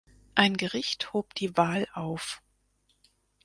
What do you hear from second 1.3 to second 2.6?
die Wahl auf.